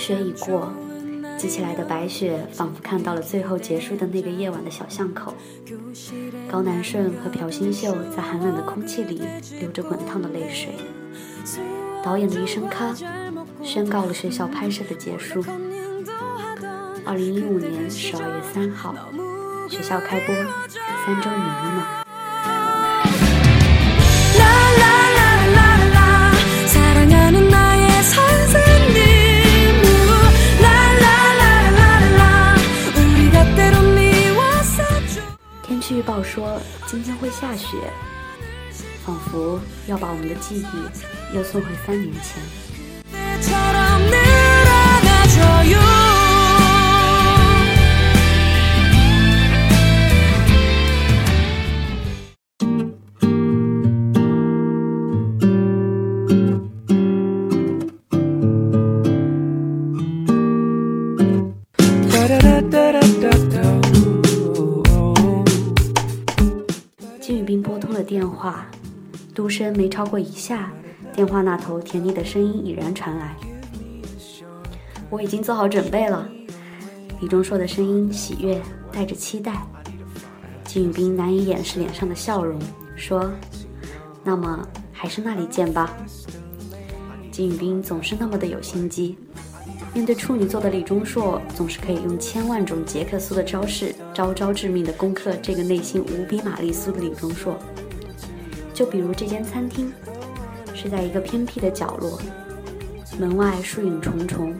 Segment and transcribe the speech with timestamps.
[0.00, 0.72] 雪已过，
[1.36, 5.34] 积起来的白雪仿佛看到了最后结束的那个夜晚的小巷口。
[6.50, 9.22] 高南顺和朴新秀在寒冷的空气里
[9.60, 10.74] 流着滚烫的泪水。
[12.02, 12.94] 导演的一声咔，
[13.62, 15.44] 宣告了学校拍摄的结束。
[17.04, 18.94] 二零一五年十二月三号，
[19.68, 21.86] 学校开播三周年了呢。
[36.00, 37.76] 预报说今天会下雪，
[39.04, 42.42] 仿佛要把我们的记忆又送回三年前。
[69.72, 70.72] 没超过一下，
[71.12, 73.36] 电话那头甜腻的声音已然传来。
[75.08, 76.28] 我已经做好准备了。
[77.20, 78.60] 李钟硕的声音喜悦，
[78.92, 79.52] 带着期待。
[80.64, 82.58] 金宇彬难以掩饰脸上的笑容，
[82.96, 83.30] 说
[84.22, 85.96] ：“那么还是那里见吧。”
[87.32, 89.18] 金宇彬总是那么的有心机，
[89.92, 97.58] 面对处女座的李钟硕，总是可以用千万种杰克苏的招式，招招致命的攻克这个内心无比玛丽苏的李钟硕。
[98.80, 99.92] 就比如这间餐厅，
[100.74, 102.18] 是在一个偏僻的角落，
[103.18, 104.58] 门外树影重重，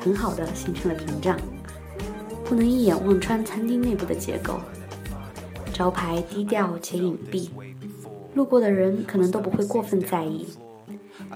[0.00, 1.38] 很好的形成了屏障，
[2.44, 4.58] 不能一眼望穿餐厅内部的结构。
[5.72, 7.48] 招牌低调且隐蔽，
[8.34, 10.48] 路过的人可能都不会过分在意。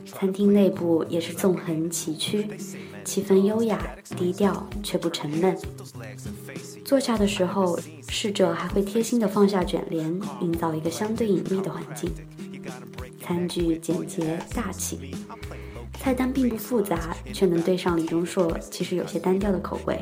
[0.04, 2.44] 餐厅内部也是纵横崎岖，
[3.04, 3.80] 气氛优雅
[4.16, 5.56] 低调却不沉闷。
[6.84, 7.78] 坐下的时候，
[8.14, 12.08] 侍者还会贴心地放下卷帘，营造一个相对隐秘的环境。
[13.20, 15.16] 餐具简洁大气，
[15.98, 20.00] 菜单并不复杂，却能对上李钟硕其实有些单调的口味。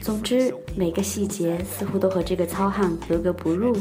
[0.00, 3.76] 总之，每个细节似乎都和这个糙汉格格不入，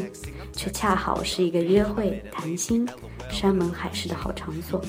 [0.51, 2.85] 却恰好是一个约会、谈心、
[3.31, 4.83] 山盟海誓的好场所。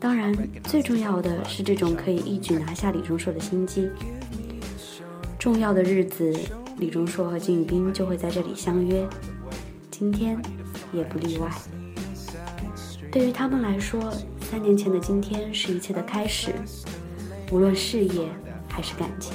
[0.00, 3.88] 当然，最重要的是这种可以一举拿下李钟硕的心机。
[5.38, 6.32] 重要的日子，
[6.82, 9.06] 李钟硕和金宇彬就会在这里相约，
[9.88, 10.36] 今天
[10.92, 11.48] 也不例外。
[13.12, 14.12] 对于他们来说，
[14.50, 16.52] 三年前的今天是一切的开始，
[17.52, 18.26] 无论事业
[18.68, 19.32] 还是感情。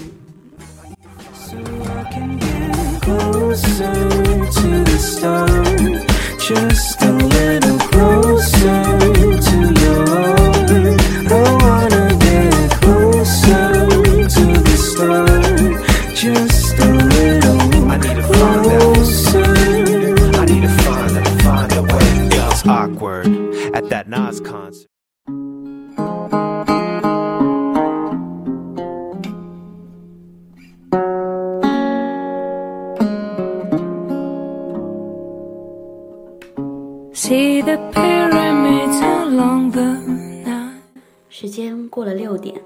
[41.30, 42.60] 时间过了六点，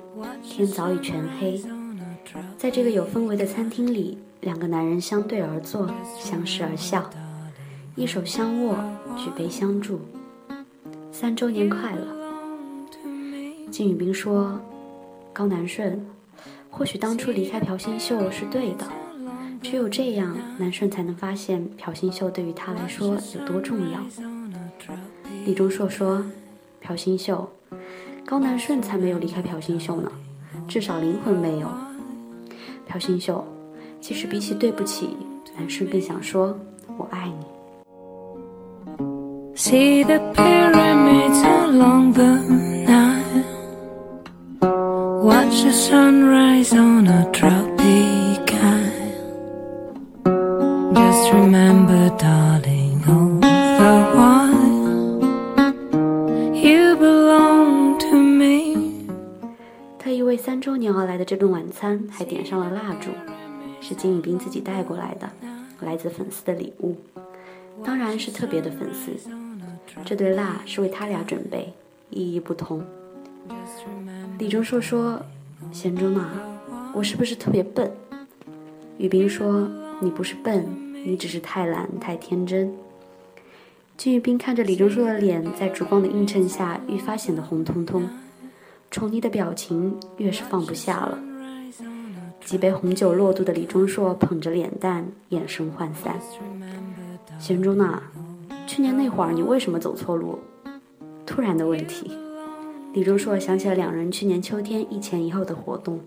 [0.43, 1.59] 天早已全黑。
[2.57, 5.89] 在这个有氛围的餐厅里，两个男人相对而坐，
[6.19, 7.09] 相视而笑，
[7.95, 8.75] 一手相握，
[9.17, 9.99] 举杯相祝。
[11.11, 12.07] 三周年快乐！
[13.71, 14.59] 金宇彬说
[15.33, 16.05] ：“高南顺，
[16.69, 18.85] 或许当初离开朴新秀是对的，
[19.61, 23.99] 只有这样，南顺才能发现朴新秀对于他来说有多重要。”
[25.45, 26.23] 李钟硕说
[26.81, 27.49] ：“朴新秀，
[28.25, 30.11] 高南顺才没有离开朴新秀呢，
[30.67, 31.67] 至少灵魂没有。
[32.87, 33.43] 朴新秀，
[33.99, 35.17] 其实比起对不起，
[35.57, 36.57] 南顺更想说
[36.97, 37.45] 我爱你。”
[39.55, 42.39] See the pyramids along the
[42.87, 43.43] Nile.
[45.23, 47.70] Watch the sunrise on a tropic
[56.71, 59.05] you belong to me.
[59.99, 63.09] 特意为三周年而来的这顿晚餐，还点上了蜡烛，
[63.81, 65.29] 是金宇彬自己带过来的，
[65.81, 66.95] 来自粉丝的礼物，
[67.83, 69.11] 当然是特别的粉丝。
[70.05, 71.73] 这对蜡是为他俩准备，
[72.09, 72.81] 意义不同。
[74.39, 75.21] 李钟硕说
[75.73, 76.31] ：“贤忠啊，
[76.93, 77.91] 我是不是特别笨？”
[78.97, 79.69] 宇彬说
[79.99, 80.65] ：“你不是笨，
[81.03, 82.73] 你只是太懒太天真。”
[84.01, 88.09] 金宇彬看着李钟硕的脸，在烛光的映衬下愈发显得红彤彤，
[88.89, 91.19] 宠溺的表情越是放不下了。
[92.43, 96.19] 几杯红酒落肚的李钟硕捧着脸蛋，眼神涣散。
[97.37, 98.01] 贤珠呐，
[98.65, 100.39] 去年那会儿你为什么走错路？
[101.23, 102.09] 突然的问题，
[102.93, 105.99] 李钟硕想起了两人去年秋天一前一后的活动。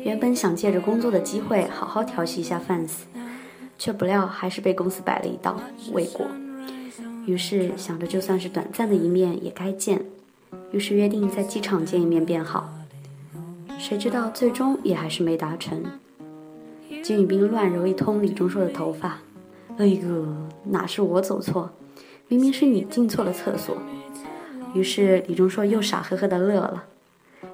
[0.00, 2.90] 原本想借着工作的机会好好调戏一下 fans，
[3.78, 5.60] 却不料还是被公司摆了一道
[5.92, 6.26] 未果。
[7.26, 10.00] 于是想着就算是短暂的一面也该见，
[10.70, 12.72] 于是约定在机场见一面便好。
[13.78, 15.84] 谁知道最终也还是没达成。
[17.02, 19.18] 金宇彬乱揉一通李钟硕的头发，
[19.76, 20.34] 哎哥，
[20.64, 21.70] 哪是我走错，
[22.28, 23.76] 明明是你进错了厕所。
[24.72, 26.84] 于是李钟硕又傻呵呵的乐了，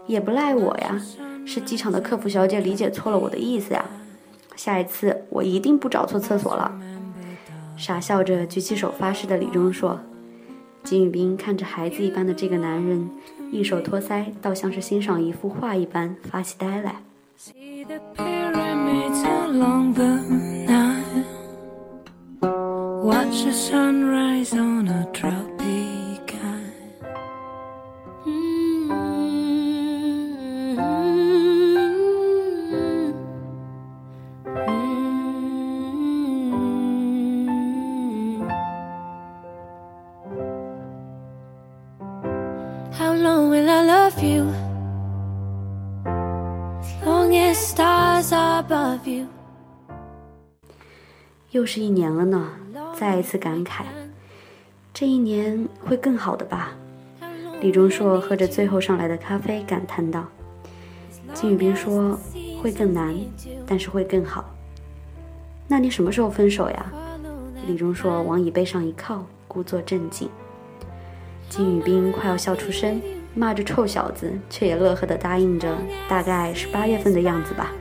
[0.07, 1.01] 也不赖我呀。
[1.45, 3.85] 是机场的客服小姐理解错了我的意思呀，
[4.55, 6.73] 下一次我一定不找错厕所了。
[7.83, 9.99] 傻笑着举起手发誓的李钟硕，
[10.85, 13.11] 金宇彬看着孩子一般的这个男人，
[13.51, 17.03] 一手托腮，倒像是欣赏一幅画一般发起呆来。
[44.17, 44.47] Feel
[47.05, 49.27] long is stars above you
[51.51, 52.49] 又是一年了呢，
[52.99, 53.85] 再一次感慨，
[54.95, 56.73] 这一年会更好的吧？
[57.61, 60.25] 李钟硕喝着最后上来的咖啡，感叹道。
[61.35, 62.19] 金宇彬说
[62.63, 63.15] 会更难，
[63.67, 64.45] 但是会更好。
[65.69, 66.93] 那你什么时候分手呀？
[67.67, 70.31] 李钟硕往椅背上一靠，故作镇静。
[71.51, 72.99] 金宇彬快要笑出声。
[73.35, 75.69] 骂着臭小子，却也乐呵的答应着，
[76.09, 77.73] 大概是八月份的样子吧。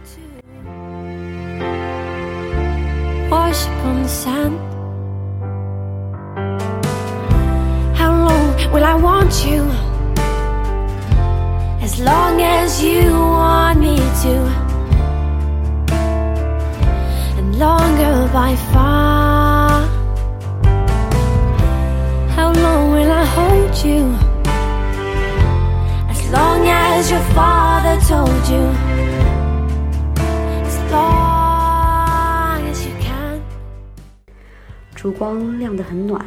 [34.95, 36.23] 烛光亮得很暖，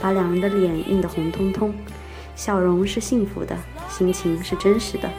[0.00, 1.74] 把两人的脸映得红彤彤，
[2.34, 3.54] 笑容是幸福的，
[3.90, 5.10] 心情是真实的。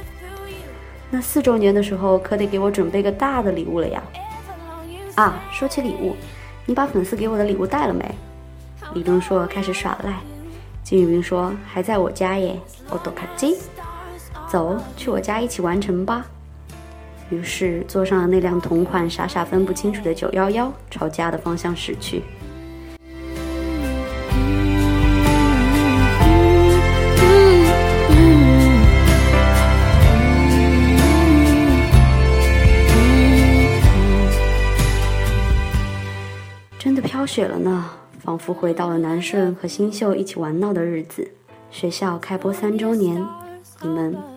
[1.11, 4.01] 那四周年的时候，可得给我准备个大的礼物了呀！
[5.13, 6.15] 啊，说起礼物，
[6.65, 8.15] 你把粉丝给我的礼物带了没？
[8.95, 10.15] 李钟硕开始耍赖，
[10.83, 12.59] 金宇彬说还在我家耶，
[12.89, 13.55] 我多卡机。
[14.49, 16.25] 走，去我家一起完成吧。
[17.29, 22.23] 于是坐上了那辆同款、傻傻分不清楚的九幺幺，朝家的方向驶去。
[36.79, 37.89] 真的飘雪了呢，
[38.24, 41.29] 仿佛回到了南顺和新秀一起玩闹的日子。
[41.69, 43.27] 学校开播三周年，
[43.81, 44.37] 你们。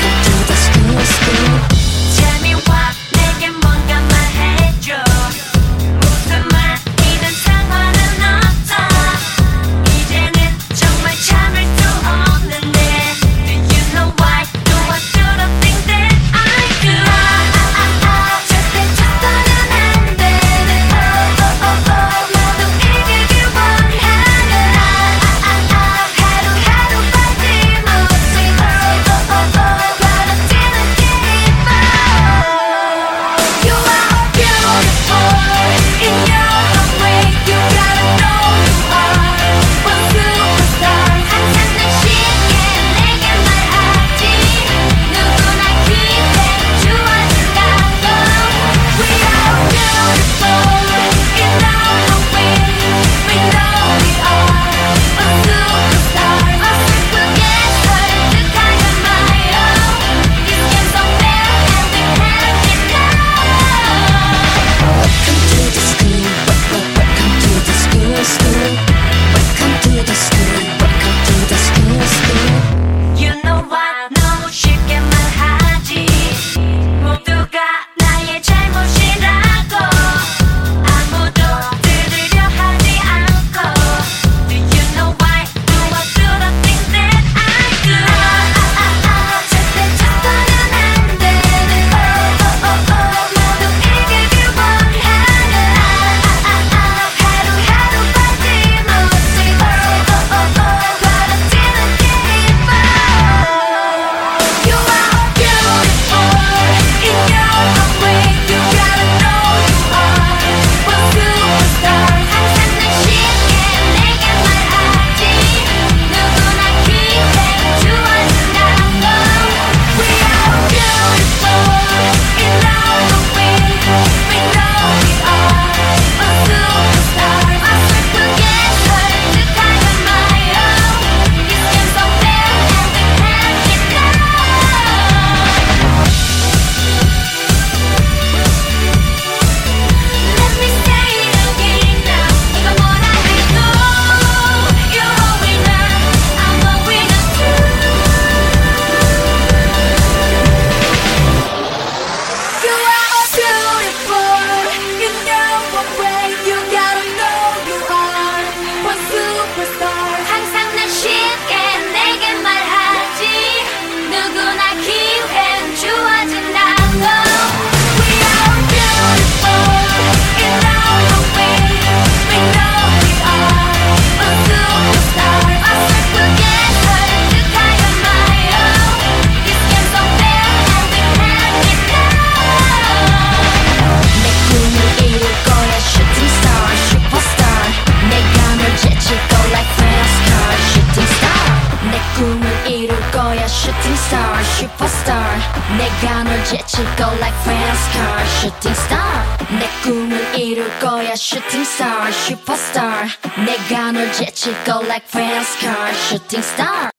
[193.90, 195.38] shooting star superstar
[195.76, 199.26] 내가 널 제치고 like fast car shooting star
[199.58, 203.08] 내 꿈을 이룰 거야 shooting star superstar
[203.44, 206.89] 내가 널 제치고 like fast car shooting star